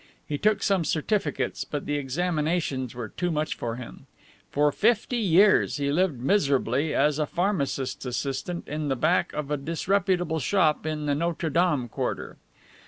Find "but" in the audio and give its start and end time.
1.63-1.85